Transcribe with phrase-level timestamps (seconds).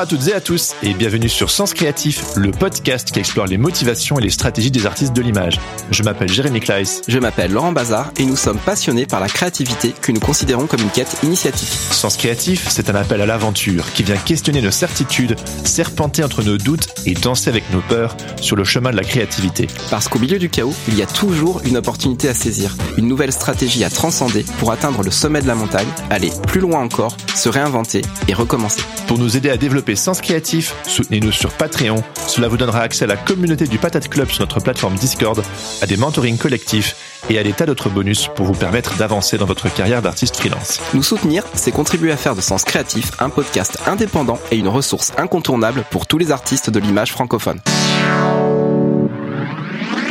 [0.00, 3.58] À toutes et à tous et bienvenue sur Sens Créatif, le podcast qui explore les
[3.58, 5.60] motivations et les stratégies des artistes de l'image.
[5.90, 7.02] Je m'appelle Jérémy Kleiss.
[7.06, 10.80] Je m'appelle Laurent Bazar et nous sommes passionnés par la créativité que nous considérons comme
[10.80, 11.68] une quête initiatique.
[11.68, 15.36] Sens Créatif, c'est un appel à l'aventure qui vient questionner nos certitudes,
[15.66, 19.66] serpenter entre nos doutes et danser avec nos peurs sur le chemin de la créativité.
[19.90, 23.32] Parce qu'au milieu du chaos, il y a toujours une opportunité à saisir, une nouvelle
[23.32, 27.50] stratégie à transcender pour atteindre le sommet de la montagne, aller plus loin encore, se
[27.50, 28.80] réinventer et recommencer.
[29.06, 32.02] Pour nous aider à développer Sens Créatif, soutenez-nous sur Patreon.
[32.26, 35.42] Cela vous donnera accès à la communauté du Patate Club sur notre plateforme Discord,
[35.82, 36.96] à des mentorings collectifs
[37.28, 40.80] et à des tas d'autres bonus pour vous permettre d'avancer dans votre carrière d'artiste freelance.
[40.94, 45.12] Nous soutenir, c'est contribuer à faire de Sens Créatif un podcast indépendant et une ressource
[45.16, 47.60] incontournable pour tous les artistes de l'image francophone.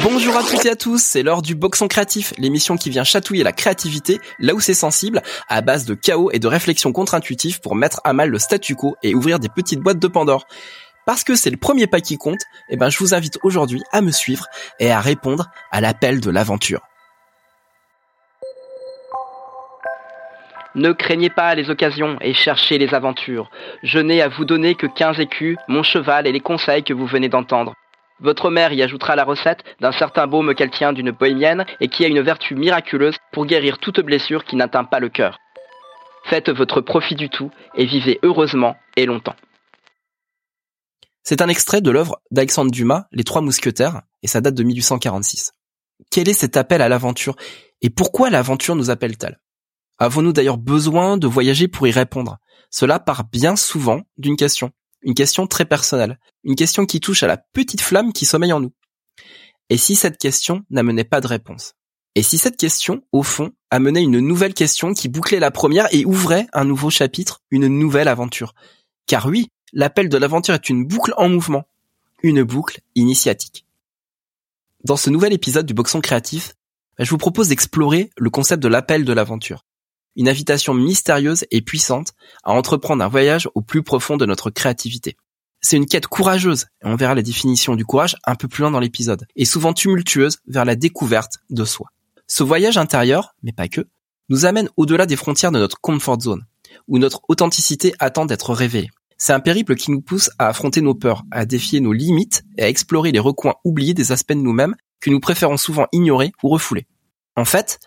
[0.02, 3.44] Bonjour à toutes et à tous, c'est l'heure du Boxon Créatif, l'émission qui vient chatouiller
[3.44, 7.75] la créativité là où c'est sensible, à base de chaos et de réflexions contre-intuitives pour
[7.75, 10.45] mettre à mal le statu quo et ouvrir des petites boîtes de Pandore.
[11.05, 12.39] Parce que c'est le premier pas qui compte,
[12.70, 14.45] eh ben je vous invite aujourd'hui à me suivre
[14.80, 16.81] et à répondre à l'appel de l'aventure.
[20.75, 23.50] Ne craignez pas les occasions et cherchez les aventures.
[23.83, 27.08] Je n'ai à vous donner que 15 écus, mon cheval et les conseils que vous
[27.08, 27.73] venez d'entendre.
[28.22, 32.03] Votre mère y ajoutera la recette d'un certain baume qu'elle tient d'une bohémienne et qui
[32.03, 35.39] a une vertu miraculeuse pour guérir toute blessure qui n'atteint pas le cœur.
[36.26, 39.36] Faites votre profit du tout et vivez heureusement et longtemps.
[41.23, 45.54] C'est un extrait de l'œuvre d'Alexandre Dumas, Les Trois Mousquetaires, et ça date de 1846.
[46.11, 47.36] Quel est cet appel à l'aventure
[47.82, 49.39] et pourquoi l'aventure nous appelle-t-elle?
[49.98, 52.38] Avons-nous d'ailleurs besoin de voyager pour y répondre?
[52.70, 54.72] Cela part bien souvent d'une question.
[55.02, 56.20] Une question très personnelle.
[56.43, 58.73] Une question qui touche à la petite flamme qui sommeille en nous.
[59.70, 61.76] Et si cette question n'amenait pas de réponse?
[62.15, 66.05] Et si cette question, au fond, amenait une nouvelle question qui bouclait la première et
[66.05, 68.55] ouvrait un nouveau chapitre, une nouvelle aventure?
[69.05, 71.66] Car oui, l'appel de l'aventure est une boucle en mouvement.
[72.23, 73.66] Une boucle initiatique.
[74.83, 76.55] Dans ce nouvel épisode du Boxon Créatif,
[76.98, 79.66] je vous propose d'explorer le concept de l'appel de l'aventure
[80.19, 82.11] une invitation mystérieuse et puissante
[82.43, 85.15] à entreprendre un voyage au plus profond de notre créativité.
[85.61, 88.71] C'est une quête courageuse, et on verra la définition du courage un peu plus loin
[88.71, 91.87] dans l'épisode, et souvent tumultueuse vers la découverte de soi.
[92.27, 93.87] Ce voyage intérieur, mais pas que,
[94.27, 96.45] nous amène au-delà des frontières de notre comfort zone,
[96.89, 98.89] où notre authenticité attend d'être révélée.
[99.17, 102.63] C'est un périple qui nous pousse à affronter nos peurs, à défier nos limites et
[102.63, 106.49] à explorer les recoins oubliés des aspects de nous-mêmes que nous préférons souvent ignorer ou
[106.49, 106.87] refouler.
[107.37, 107.80] En fait,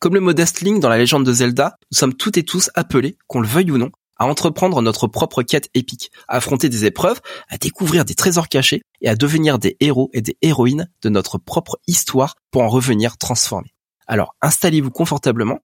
[0.00, 3.16] comme le modeste Link dans la légende de Zelda, nous sommes toutes et tous appelés,
[3.26, 7.20] qu'on le veuille ou non, à entreprendre notre propre quête épique, à affronter des épreuves,
[7.48, 11.36] à découvrir des trésors cachés et à devenir des héros et des héroïnes de notre
[11.36, 13.74] propre histoire pour en revenir transformés.
[14.06, 15.60] Alors installez-vous confortablement,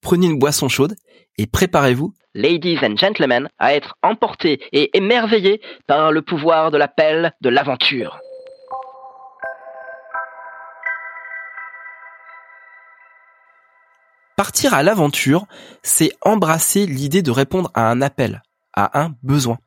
[0.00, 0.94] prenez une boisson chaude
[1.36, 7.32] et préparez-vous, ladies and gentlemen, à être emportés et émerveillés par le pouvoir de l'appel
[7.40, 8.20] de l'aventure.
[14.42, 15.46] Partir à l'aventure,
[15.84, 18.42] c'est embrasser l'idée de répondre à un appel,
[18.72, 19.58] à un besoin.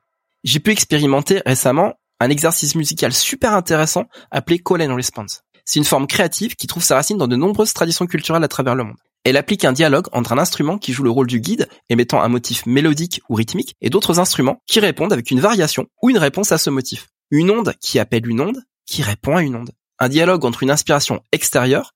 [0.44, 5.44] J'ai pu expérimenter récemment un exercice musical super intéressant appelé Call and Response.
[5.64, 8.74] C'est une forme créative qui trouve sa racine dans de nombreuses traditions culturelles à travers
[8.74, 8.98] le monde.
[9.24, 12.28] Elle applique un dialogue entre un instrument qui joue le rôle du guide, émettant un
[12.28, 16.52] motif mélodique ou rythmique, et d'autres instruments qui répondent avec une variation ou une réponse
[16.52, 17.08] à ce motif.
[17.30, 19.70] Une onde qui appelle une onde, qui répond à une onde.
[20.00, 21.94] Un dialogue entre une inspiration extérieure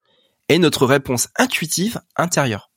[0.49, 2.70] et notre réponse intuitive intérieure.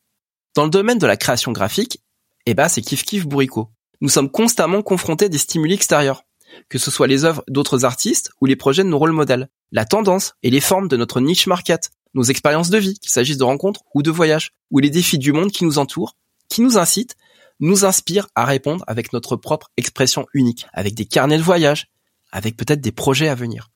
[0.55, 1.99] Dans le domaine de la création graphique,
[2.45, 3.69] eh ben, c'est kiff kiff bourricot.
[4.01, 6.25] Nous sommes constamment confrontés à des stimuli extérieurs,
[6.69, 9.85] que ce soit les œuvres d'autres artistes ou les projets de nos rôles modèles, la
[9.85, 13.43] tendance et les formes de notre niche market, nos expériences de vie, qu'il s'agisse de
[13.43, 16.17] rencontres ou de voyages, ou les défis du monde qui nous entourent,
[16.49, 17.15] qui nous incitent,
[17.59, 21.87] nous inspirent à répondre avec notre propre expression unique, avec des carnets de voyage,
[22.31, 23.71] avec peut-être des projets à venir.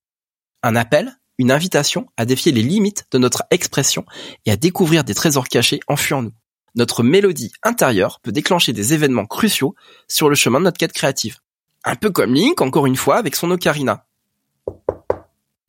[0.62, 4.06] Un appel, une invitation à défier les limites de notre expression
[4.45, 6.33] et à découvrir des trésors cachés enfuis en nous
[6.77, 9.75] notre mélodie intérieure peut déclencher des événements cruciaux
[10.07, 11.38] sur le chemin de notre quête créative.
[11.83, 14.06] Un peu comme Link, encore une fois, avec son ocarina.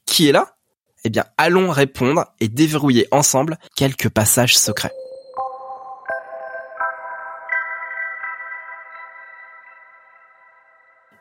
[0.06, 0.56] Qui est là?
[1.05, 4.93] Eh bien, allons répondre et déverrouiller ensemble quelques passages secrets.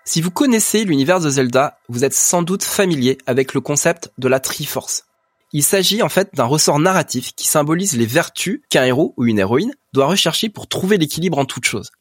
[0.03, 4.27] Si vous connaissez l'univers de Zelda, vous êtes sans doute familier avec le concept de
[4.27, 5.06] la Triforce.
[5.53, 9.39] Il s'agit en fait d'un ressort narratif qui symbolise les vertus qu'un héros ou une
[9.39, 11.91] héroïne doit rechercher pour trouver l'équilibre en toute chose.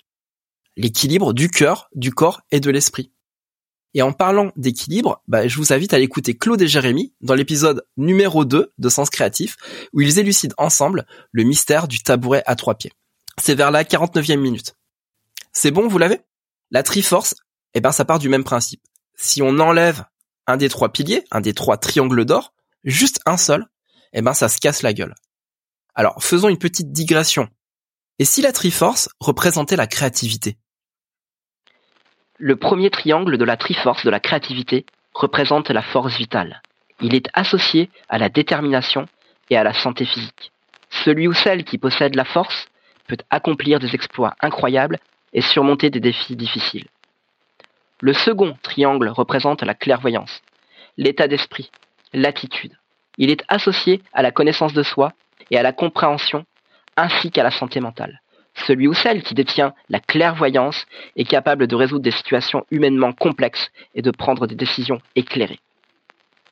[0.77, 3.13] L'équilibre du cœur, du corps et de l'esprit.
[3.95, 7.87] Et en parlant d'équilibre, bah, je vous invite à l'écouter Claude et Jérémy dans l'épisode
[7.97, 9.57] numéro 2 de Sens Créatif,
[9.95, 12.93] où ils élucident ensemble le mystère du tabouret à trois pieds.
[13.39, 14.75] C'est vers la 49e minute.
[15.53, 16.21] C'est bon, vous l'avez?
[16.71, 17.37] La Triforce
[17.77, 18.81] eh ben ça part du même principe.
[19.17, 20.05] Si on enlève
[20.47, 22.55] un des trois piliers, un des trois triangles d'or,
[22.91, 23.67] juste un seul,
[24.13, 25.15] eh ben ça se casse la gueule.
[25.95, 27.49] Alors faisons une petite digression.
[28.19, 30.57] Et si la Triforce représentait la créativité?
[32.39, 36.63] Le premier triangle de la Triforce de la créativité représente la force vitale.
[37.01, 39.07] Il est associé à la détermination
[39.51, 40.53] et à la santé physique.
[41.05, 42.69] Celui ou celle qui possède la force
[43.07, 44.99] peut accomplir des exploits incroyables
[45.33, 46.89] et surmonter des défis difficiles.
[48.01, 50.43] Le second triangle représente la clairvoyance,
[50.97, 51.71] l'état d'esprit,
[52.17, 52.73] l'attitude.
[53.19, 55.13] Il est associé à la connaissance de soi
[55.51, 56.45] et à la compréhension,
[56.97, 58.21] ainsi qu'à la santé mentale.
[58.67, 63.71] Celui ou celle qui détient la clairvoyance est capable de résoudre des situations humainement complexes
[63.95, 65.61] et de prendre des décisions éclairées.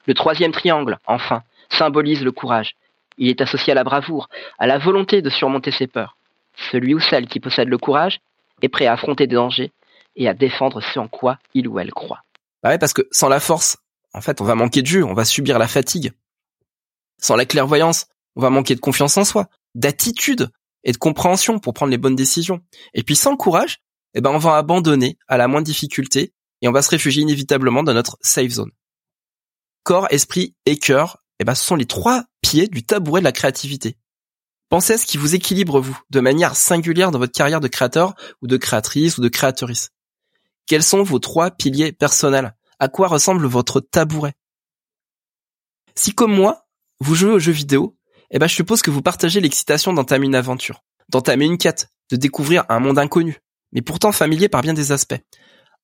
[0.06, 2.76] Le troisième triangle, enfin, symbolise le courage.
[3.16, 4.28] Il est associé à la bravoure,
[4.58, 6.16] à la volonté de surmonter ses peurs.
[6.70, 8.20] Celui ou celle qui possède le courage
[8.60, 9.72] est prêt à affronter des dangers
[10.14, 12.22] et à défendre ce en quoi il ou elle croit.
[12.62, 13.78] Bah ouais, parce que sans la force,
[14.14, 16.12] en fait, on va manquer de jus, on va subir la fatigue.
[17.20, 18.06] Sans la clairvoyance,
[18.36, 20.50] on va manquer de confiance en soi, d'attitude
[20.84, 22.60] et de compréhension pour prendre les bonnes décisions.
[22.94, 23.80] Et puis sans le courage,
[24.14, 26.32] eh ben on va abandonner à la moindre difficulté
[26.62, 28.70] et on va se réfugier inévitablement dans notre safe zone.
[29.82, 33.32] Corps, esprit et cœur, eh ben ce sont les trois pieds du tabouret de la
[33.32, 33.98] créativité.
[34.68, 38.14] Pensez à ce qui vous équilibre vous, de manière singulière dans votre carrière de créateur
[38.42, 39.90] ou de créatrice ou de créatrice.
[40.66, 42.54] Quels sont vos trois piliers personnels?
[42.78, 44.34] À quoi ressemble votre tabouret
[45.94, 46.66] Si comme moi,
[47.00, 47.96] vous jouez aux jeux vidéo,
[48.30, 52.16] eh ben je suppose que vous partagez l'excitation d'entamer une aventure, d'entamer une quête, de
[52.16, 53.38] découvrir un monde inconnu,
[53.72, 55.20] mais pourtant familier par bien des aspects.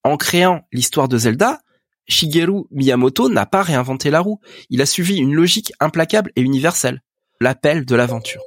[0.02, 1.60] En créant l'histoire de Zelda,
[2.08, 7.02] Shigeru Miyamoto n'a pas réinventé la roue, il a suivi une logique implacable et universelle,
[7.40, 8.42] l'appel de l'aventure.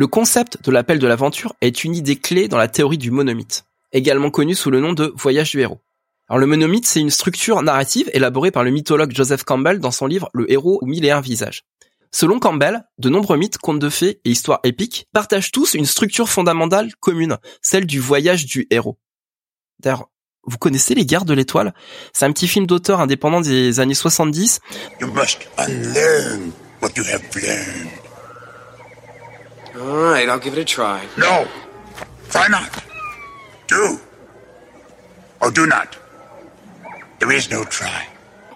[0.00, 3.66] Le concept de l'appel de l'aventure est une idée clé dans la théorie du monomythe,
[3.92, 5.82] également connue sous le nom de voyage du héros.
[6.26, 10.06] Alors le monomythe, c'est une structure narrative élaborée par le mythologue Joseph Campbell dans son
[10.06, 11.64] livre Le héros mille et un visages.
[12.12, 16.30] Selon Campbell, de nombreux mythes, contes de fées et histoires épiques partagent tous une structure
[16.30, 18.98] fondamentale commune, celle du voyage du héros.
[19.80, 20.08] D'ailleurs,
[20.44, 21.74] vous connaissez Les Guerres de l'Étoile?
[22.14, 24.60] C'est un petit film d'auteur indépendant des années 70.
[25.02, 28.09] You must unlearn what you have learned.
[29.80, 31.00] All I'll give it a try.
[31.16, 31.46] No.
[32.28, 32.70] Try not.
[33.66, 33.98] Do.
[35.40, 35.96] Or do not.
[37.18, 38.08] There is no try.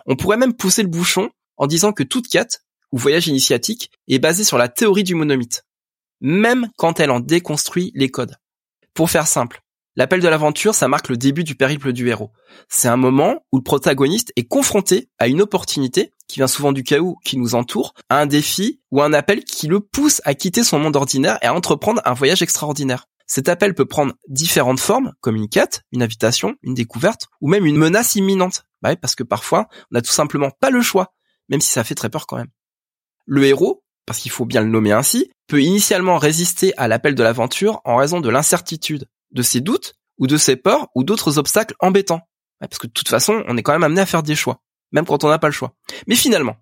[0.06, 2.60] On pourrait même pousser le bouchon en disant que toute quête
[2.92, 5.64] ou voyage initiatique est basée sur la théorie du monomythe,
[6.20, 8.36] même quand elle en déconstruit les codes.
[8.92, 9.64] Pour faire simple,
[9.96, 12.32] L'appel de l'aventure, ça marque le début du périple du héros.
[12.68, 16.82] C'est un moment où le protagoniste est confronté à une opportunité, qui vient souvent du
[16.82, 20.64] chaos qui nous entoure, à un défi ou un appel qui le pousse à quitter
[20.64, 23.06] son monde ordinaire et à entreprendre un voyage extraordinaire.
[23.26, 27.64] Cet appel peut prendre différentes formes, comme une quête, une invitation, une découverte, ou même
[27.64, 28.64] une menace imminente.
[28.82, 31.14] Bah parce que parfois, on n'a tout simplement pas le choix,
[31.48, 32.50] même si ça fait très peur quand même.
[33.26, 37.22] Le héros, parce qu'il faut bien le nommer ainsi, peut initialement résister à l'appel de
[37.22, 41.74] l'aventure en raison de l'incertitude, de ses doutes ou de ses peurs ou d'autres obstacles
[41.80, 42.20] embêtants.
[42.60, 44.60] Parce que de toute façon, on est quand même amené à faire des choix,
[44.92, 45.74] même quand on n'a pas le choix.
[46.06, 46.56] Mais finalement,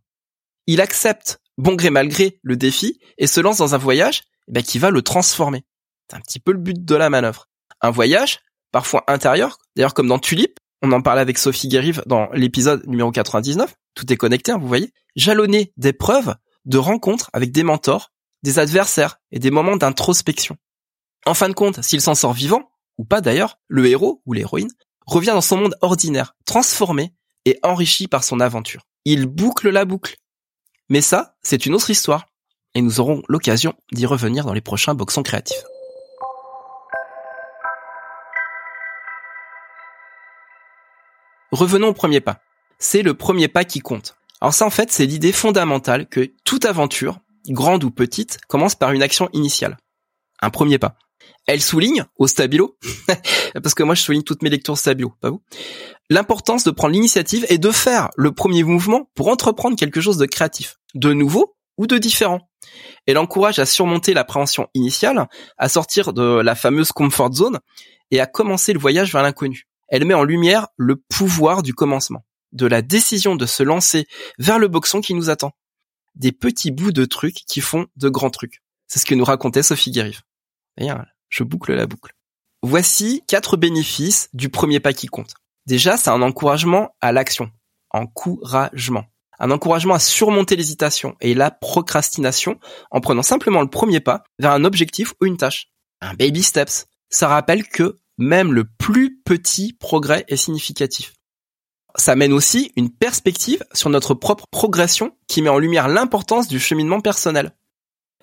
[0.66, 4.52] il accepte, bon gré mal gré, le défi et se lance dans un voyage eh
[4.52, 5.64] ben, qui va le transformer.
[6.10, 7.48] C'est un petit peu le but de la manœuvre.
[7.80, 12.28] Un voyage, parfois intérieur, d'ailleurs comme dans Tulip, on en parlait avec Sophie Guérive dans
[12.32, 17.62] l'épisode numéro 99, tout est connecté, hein, vous voyez, jalonné d'épreuves, de rencontres avec des
[17.62, 18.12] mentors,
[18.42, 20.56] des adversaires et des moments d'introspection.
[21.24, 24.70] En fin de compte, s'il s'en sort vivant, ou pas d'ailleurs, le héros ou l'héroïne
[25.06, 28.82] revient dans son monde ordinaire, transformé et enrichi par son aventure.
[29.04, 30.16] Il boucle la boucle.
[30.88, 32.26] Mais ça, c'est une autre histoire,
[32.74, 35.62] et nous aurons l'occasion d'y revenir dans les prochains boxons créatifs.
[41.50, 42.40] Revenons au premier pas.
[42.78, 44.16] C'est le premier pas qui compte.
[44.40, 48.92] Alors ça, en fait, c'est l'idée fondamentale que toute aventure, grande ou petite, commence par
[48.92, 49.76] une action initiale
[50.42, 50.96] un premier pas.
[51.46, 52.78] Elle souligne au stabilo,
[53.62, 55.42] parce que moi je souligne toutes mes lectures stabilo, pas vous,
[56.08, 60.26] l'importance de prendre l'initiative et de faire le premier mouvement pour entreprendre quelque chose de
[60.26, 62.48] créatif, de nouveau ou de différent.
[63.06, 65.26] Elle encourage à surmonter l'appréhension initiale,
[65.58, 67.58] à sortir de la fameuse comfort zone
[68.10, 69.66] et à commencer le voyage vers l'inconnu.
[69.88, 74.06] Elle met en lumière le pouvoir du commencement, de la décision de se lancer
[74.38, 75.52] vers le boxon qui nous attend.
[76.14, 78.62] Des petits bouts de trucs qui font de grands trucs.
[78.86, 80.22] C'est ce que nous racontait Sophie Guérif.
[81.32, 82.12] Je boucle la boucle.
[82.62, 85.34] Voici quatre bénéfices du premier pas qui compte.
[85.66, 87.50] Déjà, c'est un encouragement à l'action.
[87.90, 89.06] Encouragement.
[89.38, 92.60] Un encouragement à surmonter l'hésitation et la procrastination
[92.90, 95.68] en prenant simplement le premier pas vers un objectif ou une tâche.
[96.02, 96.86] Un baby steps.
[97.08, 101.14] Ça rappelle que même le plus petit progrès est significatif.
[101.96, 106.60] Ça mène aussi une perspective sur notre propre progression qui met en lumière l'importance du
[106.60, 107.56] cheminement personnel.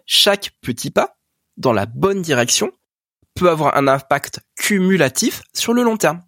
[0.05, 1.17] Chaque petit pas
[1.57, 2.71] dans la bonne direction
[3.39, 6.21] peut avoir un impact cumulatif sur le long terme.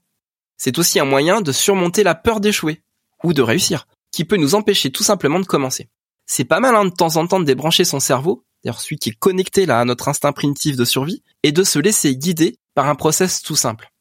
[0.56, 2.82] C'est aussi un moyen de surmonter la peur d'échouer
[3.24, 5.90] ou de réussir, qui peut nous empêcher tout simplement de commencer.
[6.26, 9.20] C'est pas mal de temps en temps de débrancher son cerveau, d'ailleurs celui qui est
[9.20, 12.96] connecté là à notre instinct primitif de survie, et de se laisser guider par un
[12.96, 13.92] process tout simple.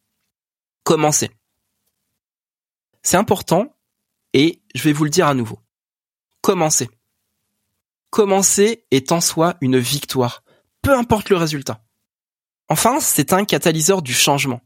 [0.85, 1.31] Commencer.
[3.03, 3.75] C'est important
[4.35, 5.59] et je vais vous le dire à nouveau.
[6.43, 6.89] Commencer.
[8.11, 10.45] Commencer est en soi une victoire,
[10.81, 11.83] peu importe le résultat.
[12.71, 14.61] Enfin, c'est un catalyseur du changement.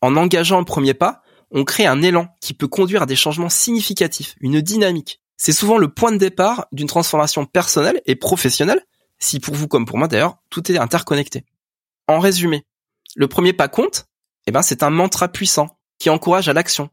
[0.00, 3.48] En engageant le premier pas, on crée un élan qui peut conduire à des changements
[3.48, 5.20] significatifs, une dynamique.
[5.36, 8.80] C'est souvent le point de départ d'une transformation personnelle et professionnelle,
[9.18, 11.44] si pour vous comme pour moi d'ailleurs, tout est interconnecté.
[12.06, 12.64] En résumé,
[13.16, 14.06] le premier pas compte,
[14.46, 16.90] eh ben c'est un mantra puissant qui encourage à l'action,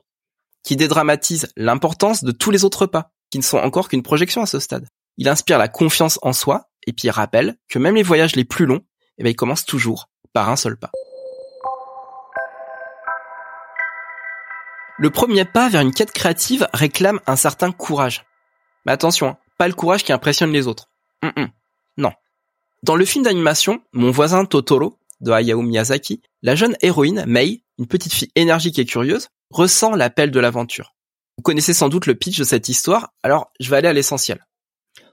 [0.64, 4.48] qui dédramatise l'importance de tous les autres pas, qui ne sont encore qu'une projection à
[4.48, 4.88] ce stade.
[5.18, 8.66] Il inspire la confiance en soi et puis rappelle que même les voyages les plus
[8.66, 8.82] longs,
[9.20, 10.92] eh ben ils commencent toujours par un seul pas.
[15.00, 18.26] Le premier pas vers une quête créative réclame un certain courage.
[18.86, 20.90] Mais attention, hein, pas le courage qui impressionne les autres.
[21.98, 22.12] non.
[22.84, 27.88] Dans le film d'animation Mon voisin Totoro de Hayao Miyazaki, la jeune héroïne Mei, une
[27.88, 30.94] petite fille énergique et curieuse, ressent l'appel de l'aventure.
[31.38, 34.46] Vous connaissez sans doute le pitch de cette histoire, alors je vais aller à l'essentiel.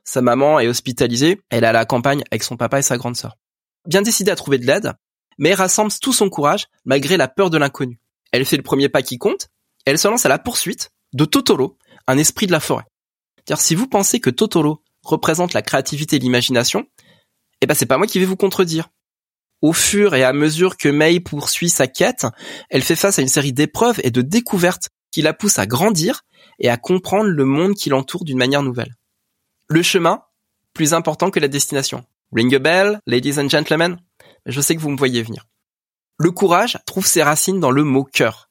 [0.02, 3.16] Sa maman est hospitalisée, elle est à la campagne avec son papa et sa grande
[3.16, 3.36] sœur.
[3.86, 4.92] Bien décidée à trouver de l'aide,
[5.38, 7.98] mais rassemble tout son courage malgré la peur de l'inconnu.
[8.32, 9.48] Elle fait le premier pas qui compte,
[9.84, 12.84] elle se lance à la poursuite de Totoro, un esprit de la forêt.
[13.56, 16.86] Si vous pensez que Totoro représente la créativité et l'imagination,
[17.60, 18.88] eh ben c'est pas moi qui vais vous contredire.
[19.60, 22.26] Au fur et à mesure que Mei poursuit sa quête,
[22.70, 26.22] elle fait face à une série d'épreuves et de découvertes qui la poussent à grandir
[26.58, 28.96] et à comprendre le monde qui l'entoure d'une manière nouvelle.
[29.68, 30.22] Le chemin,
[30.74, 32.04] plus important que la destination.
[32.32, 33.98] Ring a bell, ladies and gentlemen
[34.46, 35.46] je sais que vous me voyez venir.
[36.18, 38.50] Le courage trouve ses racines dans le mot cœur.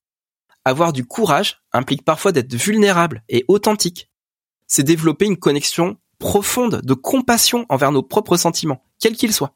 [0.65, 4.10] Avoir du courage implique parfois d'être vulnérable et authentique.
[4.67, 9.55] C'est développer une connexion profonde de compassion envers nos propres sentiments, quels qu'ils soient,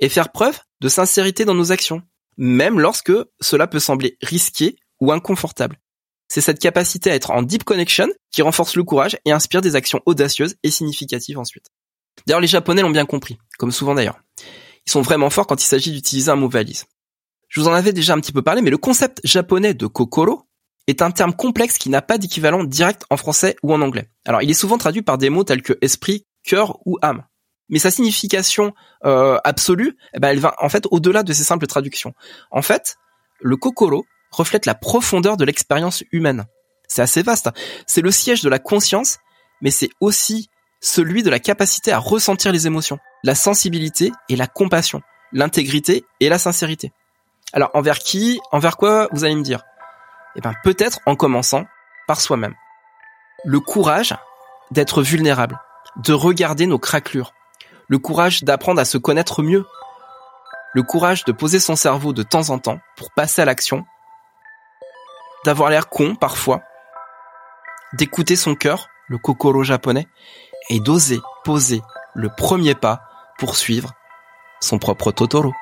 [0.00, 2.02] et faire preuve de sincérité dans nos actions,
[2.36, 5.80] même lorsque cela peut sembler risqué ou inconfortable.
[6.28, 9.76] C'est cette capacité à être en deep connection qui renforce le courage et inspire des
[9.76, 11.66] actions audacieuses et significatives ensuite.
[12.26, 14.20] D'ailleurs, les Japonais l'ont bien compris, comme souvent d'ailleurs.
[14.86, 16.84] Ils sont vraiment forts quand il s'agit d'utiliser un mot valise.
[17.48, 20.48] Je vous en avais déjà un petit peu parlé, mais le concept japonais de kokoro
[20.86, 24.10] est un terme complexe qui n'a pas d'équivalent direct en français ou en anglais.
[24.26, 27.24] Alors, il est souvent traduit par des mots tels que esprit, cœur ou âme.
[27.68, 28.74] Mais sa signification
[29.04, 32.12] euh, absolue, eh ben, elle va en fait au-delà de ces simples traductions.
[32.50, 32.96] En fait,
[33.40, 36.44] le kokoro reflète la profondeur de l'expérience humaine.
[36.88, 37.48] C'est assez vaste.
[37.86, 39.18] C'est le siège de la conscience,
[39.62, 40.50] mais c'est aussi
[40.84, 45.00] celui de la capacité à ressentir les émotions, la sensibilité et la compassion,
[45.32, 46.92] l'intégrité et la sincérité.
[47.54, 49.64] Alors envers qui, envers quoi vous allez me dire?
[50.36, 51.64] Eh bien peut-être en commençant
[52.06, 52.54] par soi-même.
[53.44, 54.14] Le courage
[54.72, 55.58] d'être vulnérable,
[55.96, 57.32] de regarder nos craquelures,
[57.88, 59.64] le courage d'apprendre à se connaître mieux,
[60.74, 63.86] le courage de poser son cerveau de temps en temps pour passer à l'action,
[65.46, 66.62] d'avoir l'air con parfois,
[67.94, 70.08] d'écouter son cœur, le kokoro japonais,
[70.70, 71.82] et d'oser poser
[72.14, 73.02] le premier pas
[73.38, 73.92] pour suivre
[74.60, 75.52] son propre Totoro.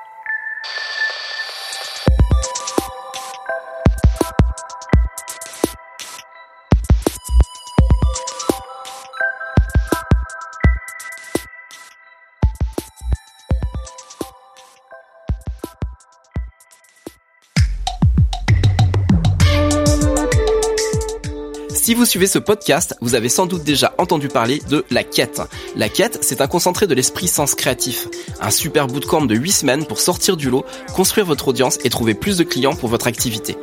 [21.83, 25.41] Si vous suivez ce podcast, vous avez sans doute déjà entendu parler de La Quête.
[25.75, 28.07] La Quête, c'est un concentré de l'esprit sens créatif.
[28.39, 30.63] Un super bootcamp de 8 semaines pour sortir du lot,
[30.95, 33.57] construire votre audience et trouver plus de clients pour votre activité.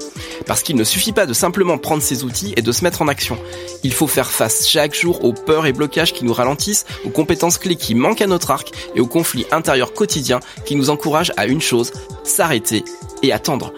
[0.45, 3.09] Parce qu'il ne suffit pas de simplement prendre ces outils et de se mettre en
[3.09, 3.39] action.
[3.85, 7.57] Il faut faire face chaque jour aux peurs et blocages qui nous ralentissent, aux compétences
[7.57, 11.47] clés qui manquent à notre arc et aux conflits intérieurs quotidiens qui nous encouragent à
[11.47, 11.91] une chose,
[12.25, 12.85] s'arrêter
[13.23, 13.73] et attendre.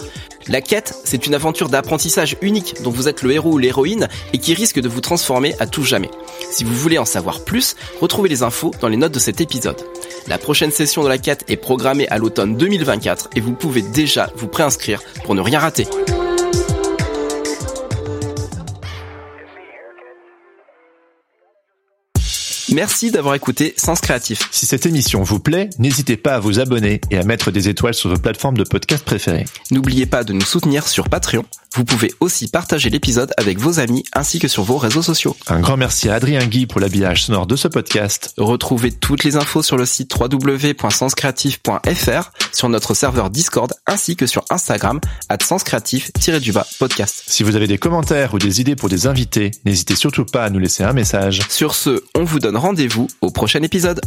[0.48, 4.38] La quête, c'est une aventure d'apprentissage unique dont vous êtes le héros ou l'héroïne et
[4.38, 6.10] qui risque de vous transformer à tout jamais.
[6.50, 9.80] Si vous voulez en savoir plus, retrouvez les infos dans les notes de cet épisode.
[10.28, 14.30] La prochaine session de la quête est programmée à l'automne 2024 et vous pouvez déjà
[14.36, 15.86] vous préinscrire pour ne rien rater.
[22.72, 24.48] Merci d'avoir écouté Sens Créatif.
[24.50, 27.92] Si cette émission vous plaît, n'hésitez pas à vous abonner et à mettre des étoiles
[27.92, 29.44] sur vos plateformes de podcast préférées.
[29.70, 31.44] N'oubliez pas de nous soutenir sur Patreon.
[31.74, 35.34] Vous pouvez aussi partager l'épisode avec vos amis ainsi que sur vos réseaux sociaux.
[35.48, 38.34] Un grand merci à Adrien Guy pour l'habillage sonore de ce podcast.
[38.36, 44.44] Retrouvez toutes les infos sur le site www.senscreatif.fr, sur notre serveur Discord ainsi que sur
[44.50, 47.22] Instagram at senscreatif-du-bas podcast.
[47.26, 50.50] Si vous avez des commentaires ou des idées pour des invités, n'hésitez surtout pas à
[50.50, 51.40] nous laisser un message.
[51.48, 54.00] Sur ce, on vous donne rendez-vous au prochain épisode.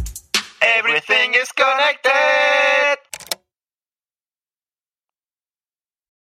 [0.62, 2.65] Everything is connected.